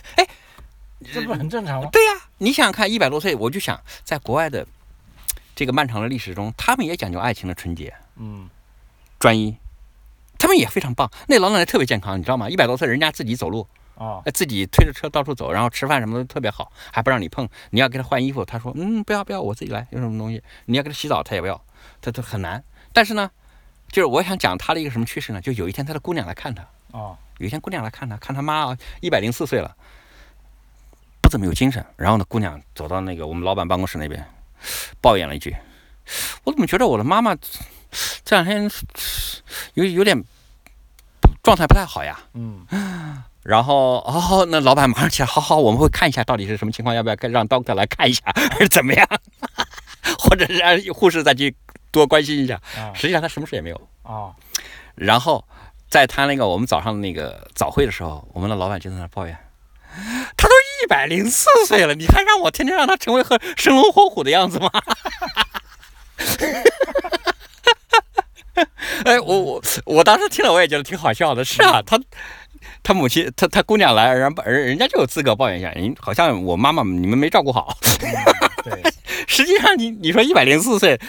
[1.14, 1.90] 这不是很正常吗？
[1.92, 4.66] 对呀、你想想看，一百多岁，我就想在国外的
[5.56, 8.50] 这个漫长的历史中，他们也讲究爱情的纯洁、嗯
[9.18, 9.56] 专一，
[10.38, 11.10] 他们也非常棒。
[11.28, 12.50] 那老奶奶特别健康，你知道吗？
[12.50, 13.66] 一百多岁，人家自己走路，
[13.96, 17.48] 哦呃自己推着车到处走，然后吃饭什么的特别好，还不让你碰。
[17.70, 20.44] 你要给他换衣服，他说嗯不要不要，我自己来，有什么东西。
[20.66, 21.60] 你要给他洗澡，他也不要，
[22.02, 22.64] 他他很难。
[22.92, 23.32] 但是呢，
[23.90, 25.40] 就是我想讲他的一个什么趋势呢？
[25.42, 29.76] 就有一天他的姑娘来看他，哦有一天姑娘来看他，看他妈啊一百零四岁了，
[31.26, 31.84] 不怎么有精神。
[31.98, 34.24] 然后呢，姑娘走到那个我们老板办公室那边，
[35.02, 35.56] 抱怨了一句
[36.46, 37.36] ：“我怎么觉得我的妈妈
[38.24, 38.70] 这两天
[39.74, 40.24] 有有点
[41.42, 49.08] 状态不太好呀？”嗯然后哦，那老板马上起来，好好，我们会看一下到底是什么情况，要不要让 doctor 来看一下，还是怎么样，
[50.18, 51.56] 或者是让护士再去
[51.92, 52.60] 多关心一下。
[52.76, 53.82] 啊实际上他什么事也没有。
[54.04, 54.34] 哦
[54.96, 55.46] 然后
[55.90, 59.38] 在他那个我们早上的那个早会的时候，我们的老板就在那抱怨，
[60.36, 60.55] 他都
[60.86, 64.70] 一百零四岁了，你还让我天天让他成为和生龙活虎的样子吗？
[69.04, 71.44] 哎，我我我当时听了，我也觉得挺好笑的。
[71.44, 72.00] 是啊，他
[72.84, 77.76] 他母亲他他姑娘来，人人人家就有资格抱怨一下，人好像我妈妈你们没照顾好。
[78.64, 78.84] 对，
[79.28, 81.00] 实际上你你说一百零四岁，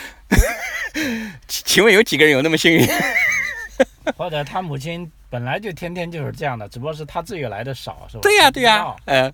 [1.46, 2.88] 请请问有几个人有那么幸运？
[4.16, 8.20] 或者他母亲本来就天天就是这样的，只不过是他自己来的少，是吧？
[8.22, 9.32] 对呀、对呀、呃，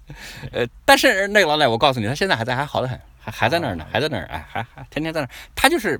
[0.52, 5.98] 呃，但是那个老奶，我告诉你，她现在还在，还好得很，还还在那儿呢，还在那儿，哎，还还天天在那儿，她就是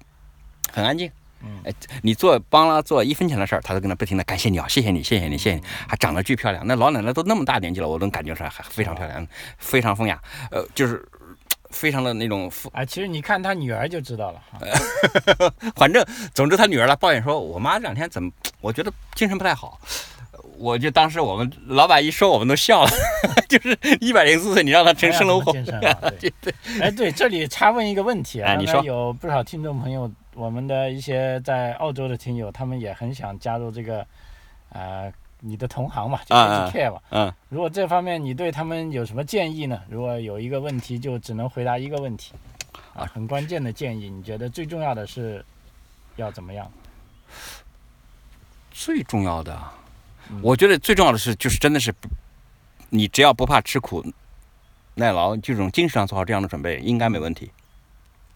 [0.73, 1.11] 很安静。
[1.45, 6.65] 嗯哎，你做帮了做一分钱的事儿，她都跟他不停的感谢你啊，谢谢你，谢谢你，谢谢你，还长得巨漂亮。
[6.65, 9.27] 那老奶奶都那么大年纪了，我能感觉出来，还非常漂亮，
[9.59, 11.05] 非常风雅，呃，就是
[11.73, 12.71] 非常的那种富。
[12.73, 14.59] 啊，其实你看他女儿就知道了哈。
[15.75, 18.31] 反正总之，他女儿来抱怨说，我妈这两天怎么，
[18.61, 19.81] 我觉得精神不太好。
[20.59, 22.91] 我就当时我们老板一说，我们都笑了，
[23.49, 25.59] 就是一百零四岁，你让他成生龙活虎
[26.21, 26.55] 对对。
[26.81, 34.07] 哎，对，这里插问一个问题啊，哎你说有不少听众朋友，我们的一些在澳洲的听友，他们也很想加入这个，
[34.69, 35.13] 呃，
[35.45, 37.01] 你的同行嘛，就 Care 嘛。
[37.11, 39.83] 嗯，如果这方面你对他们有什么建议呢？
[39.89, 42.33] 如果有一个问题，就只能回答一个问题，
[42.95, 45.45] 啊，很关键的建议，你觉得最重要的是
[46.15, 46.71] 要怎么样？
[48.71, 49.61] 最重要的
[50.41, 51.93] 我觉得最重要的是，就是真的是，
[52.89, 54.05] 你只要不怕吃苦
[54.95, 57.51] 耐劳，这种精神上做好这样的准备，应该没问题，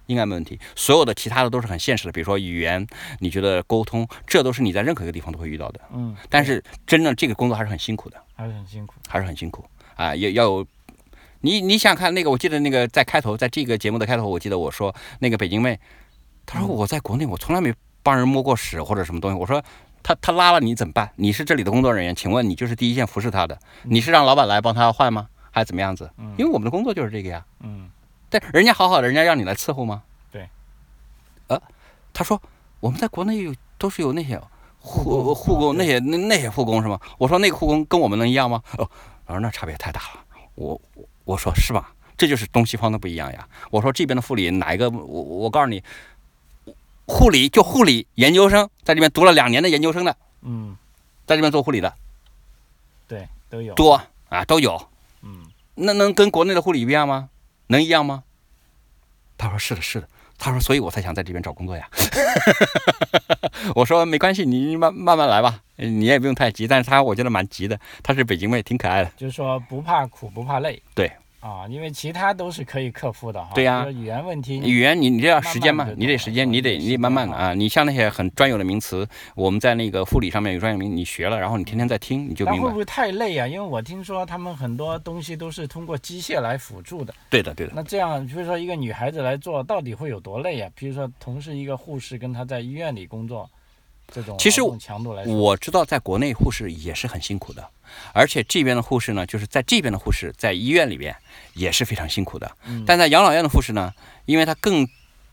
[0.06, 0.58] 应该没问题。
[0.74, 2.86] 所有的其他的都是很现实的，比如说语言，
[3.20, 5.80] 你觉得沟通，这都是你在任何一个地方都会遇到的。
[5.92, 8.94] 嗯，但是真正这个工作还是很辛苦的，还是很辛苦。
[9.08, 9.64] 还是很辛苦
[9.96, 10.66] 啊，要要有。
[11.42, 15.78] 你你想想看那个，我记得那个在开头，在这个节目的开头，我记得我说那个北京妹，
[16.44, 19.38] 她说嗯我在国内我从来没帮人摸过屎或者什么东西。
[19.38, 19.62] 我说
[20.02, 21.08] 她她拉了你怎么办？
[21.16, 25.28] 你是这里的工作人员，请问你就是第一线服侍他的，你是让老板来帮他换吗？
[25.52, 26.10] 还是怎么样子？
[26.18, 27.44] 嗯因为我们的工作就是这个呀。
[27.60, 27.88] 嗯
[28.40, 30.02] 但人家好好的，人家让你来伺候吗？
[30.30, 30.48] 对。
[31.48, 31.60] 呃，
[32.12, 32.40] 他说
[32.80, 34.40] 我们在国内有都是有那些
[34.80, 37.00] 护护护工那些那那些护工是吗？
[37.18, 38.62] 我说那个护工跟我们能一样吗？
[38.78, 38.88] 哦，
[39.26, 40.24] 我说那差别太大了。
[40.54, 41.92] 我我我说是吧？
[42.16, 43.48] 这就是东西方的不一样呀。
[43.70, 44.88] 我说这边的护理哪一个？
[44.90, 45.82] 我我告诉你，
[47.06, 50.76] 护理就护理研究生在这边读了两年的研究生的，嗯，
[51.26, 51.92] 在这边做护理的
[53.06, 53.74] 对，都有。
[53.74, 54.80] 多啊都有。
[55.22, 57.28] 嗯那能跟国内的护理一样吗？
[57.66, 58.24] 能一样吗？
[59.36, 60.08] 他说是的，是的。
[60.38, 61.88] 他说，所以我才想在这边找工作呀。
[63.74, 66.68] 我说没关系，你你慢慢慢来吧，你也不用太急。
[66.68, 69.10] 但是他我觉得蛮急的，他是北京妹，挺可爱的。
[69.16, 70.82] 就是说不怕苦不怕累。
[70.94, 71.10] 对。
[71.46, 73.52] 啊，因为其他都是可以克服的哈。
[73.54, 77.54] 对呀语言问题，语言你你这要时间嘛慢慢，你得时间，你得你得慢慢的啊。
[77.54, 82.76] 你像那些很专有的名词，我们在那个护理上面有专有名，你学了，然后你天天在听，你就明白会不。
[82.76, 83.46] 会太累啊？
[83.46, 87.14] 因为我听说他们很多东西都是通过机械来辅助的。
[87.30, 87.72] 对的，对的。
[87.76, 90.70] 那这样，比如说一个女孩子来做，到底会有多累啊？
[90.74, 93.48] 比如说，同是一个护士，跟她在医院里工作，
[94.12, 97.68] 这种其实劳动强度来说，我知道在国内护士也是很辛苦的，
[98.12, 101.14] 而且这边的护士呢，就是在这边的护士在医院里边
[101.54, 102.50] 也是非常辛苦的。
[102.64, 102.84] 嗯。
[102.86, 103.92] 但在养老院的护士呢，
[104.24, 104.86] 因为他更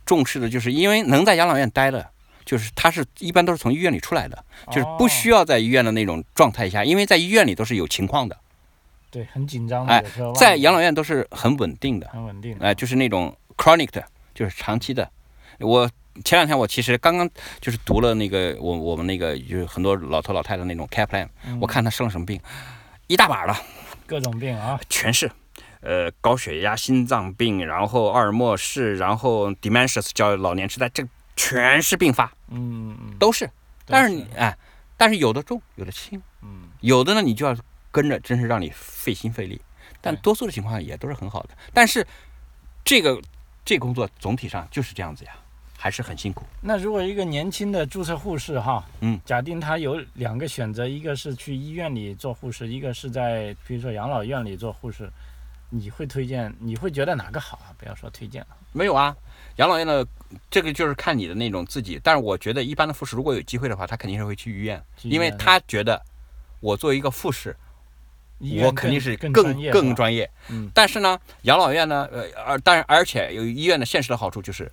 [0.06, 2.10] 重视的就是，因为能在养老院待的，
[2.44, 8.38] 就是他是一般都是从医院里出来的，就是不需要要在医院的那种状态下，因为在医院里都是有情况的，
[9.10, 10.04] 对很紧张的，哎
[10.36, 14.06] 在养老院都是很稳定的，很稳定，哎、就是那种 chronic 的，
[14.36, 15.10] 就是长期的。
[15.60, 15.90] 我
[16.24, 21.60] 前两天我其实刚刚就是读了那个我我们那个就是很多老头老太太那种 care plan，、嗯。
[21.60, 22.40] 我看他生了什么病，
[23.08, 23.58] 一大把了，
[24.06, 25.32] 各种病啊，全是，
[25.82, 31.04] 呃，高血压、心脏病，然后阿尔默氏，然后 dementia 叫老年痴呆，这
[31.36, 33.50] 全是并发，嗯嗯，都是。
[33.86, 34.56] 但是你哎，
[34.96, 36.70] 但是有的重，有的轻，嗯。
[36.82, 37.56] 有的呢你就要
[37.92, 39.60] 跟着，真是让你费心费力。
[40.00, 41.50] 但多数的情况下也都是很好的。
[41.74, 42.06] 但是
[42.84, 43.22] 这个
[43.64, 45.32] 这工作总体上就是这样子呀，
[45.84, 46.46] 还是很辛苦。
[46.62, 55.12] 那如果一个年轻的注册护士哈，嗯，假定他有两个选择，一个是去医院里做护士，一个是在比如说养老院里做护士，
[55.70, 56.56] 你会推荐？
[56.58, 57.76] 你会觉得哪个好啊？
[57.78, 59.14] 不要说推荐了，没有啊，
[59.58, 60.08] 养老院的
[60.50, 62.00] 这个就是看你的那种自己。
[62.02, 66.02] 但是我觉得一般的护士如果有机会的话，他肯定是会去医院，因为他觉得
[66.62, 67.54] 我作为一个护士，
[68.62, 70.32] 我肯定是更更专业更专业。
[70.48, 74.72] 嗯但是呢，养老院呢，呃，而但是而且有医院的现实的好处就是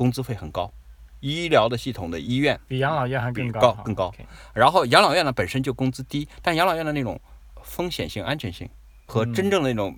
[0.00, 0.72] 工资费很高，
[1.20, 4.10] 医疗的系统的医院，比养老院还更高更高
[4.54, 7.20] 然后养老院呢本身就工资低，但养老院的那种
[7.62, 8.66] 风险性、安全性
[9.04, 9.94] 和嗯真正的那种，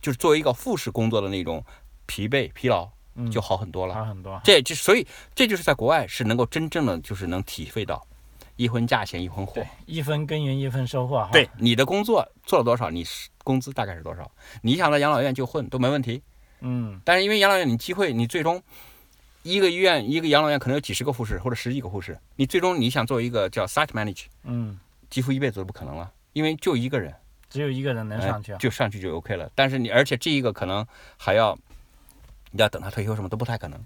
[0.00, 1.62] 就是作为一个护士工作的那种
[2.06, 3.92] 疲惫、疲劳嗯就好很多了。
[3.92, 4.40] 好很多。
[4.42, 8.02] 这就所以这就是在国外是能够真正的就是能体会到
[8.56, 11.28] 一分价钱一分货。，一分耕耘一分收获哈。
[11.30, 14.30] 对，你的工作做了多少，你是工资大概是多少？
[14.62, 16.22] 你想在养老院就混都没问题，
[16.60, 18.62] 嗯但是因为养老院你机会，你最终
[19.42, 24.78] 一个医院一个养老院可能有几十个护士或者十几个护士，你最终你想做一个叫 site manager，嗯，
[25.10, 27.14] 几乎一辈子都不可能了，因为就一个人
[27.50, 28.58] 只有一个人能哎上去啊。
[28.58, 29.50] 就上去就 OK 了。
[29.54, 31.58] 但是你而且这一个可能还要
[32.50, 33.78] 你要等他退休什么都不太可能。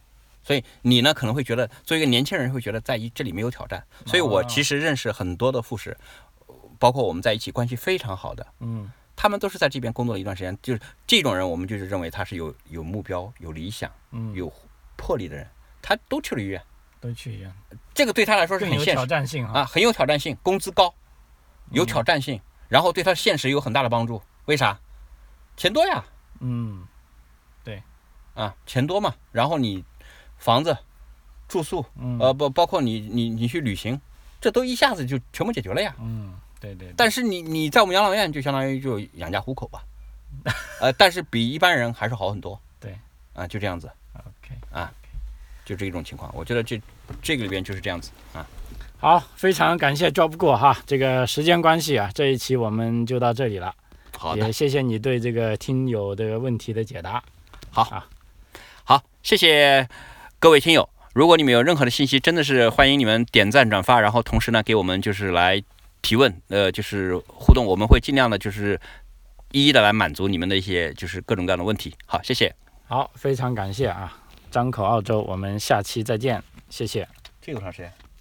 [0.43, 3.85] 所以你呢可能会觉得，作为一个年轻人会觉得在一这里没有挑战。
[4.07, 5.97] 所以我哦其实认识很多的护士，
[6.79, 14.53] 包括我们在一起关系非常好的，嗯他们都是在这边工作了一段时间，就是这种人，我们就是认为他是有有目标、有理想、嗯，有
[14.97, 15.47] 魄力的人，
[15.83, 16.63] 他都去了医院，
[17.01, 17.53] 都去医院，
[17.95, 19.61] 这个对他来说是更有挑很现实战性哈。
[19.61, 20.93] 啊，很有挑战性，工资高，
[21.71, 24.21] 有嗯挑战性，然后对他现实有很大的帮助。
[24.47, 24.79] 为啥？
[25.57, 26.05] 钱多呀，
[26.41, 26.87] 嗯
[27.65, 27.83] 对
[28.35, 29.83] 啊，钱多嘛，然后你
[30.37, 30.77] 房子、
[31.49, 34.01] 住宿，嗯呃，不包括你你你去旅行，
[34.41, 35.95] 这都一下子就全部解决了呀。
[35.99, 36.89] 嗯，对对。
[36.89, 39.83] 对但是你你在我们养老院就相当于就养家糊口吧，
[40.81, 42.61] 呃，但是比一般人还是好很多。
[42.79, 42.99] 对，
[43.33, 43.91] 啊，就这样子，
[44.73, 44.89] OK，
[45.65, 46.31] 就这种情况。
[46.35, 46.81] 我觉得这
[47.23, 48.47] 这个里边就是这样子啊。
[48.99, 53.75] 好，非常感谢 Job 过哈，这个时间关系啊，这一期我们就到这里了。
[54.17, 57.23] 好的也，谢谢你对这个听友的问题的解答。
[57.71, 58.07] 好啊
[58.85, 59.87] 好，谢谢
[60.39, 60.89] 各位听友。
[61.13, 65.63] 如果你们有任何的信息，真的是欢迎你们点赞转发，然后同时呢给我们就是来
[66.01, 68.81] 提问，呃，就是互动，我们会尽量的就是
[69.53, 71.95] 一一的来满足你们的一些就是各种各样的问题。
[72.07, 72.55] 好，谢谢。
[72.87, 74.17] 好，非常感谢啊，
[74.57, 77.07] 张口澳洲，我们下期再见，谢谢。
[77.43, 77.93] 这个多长时间？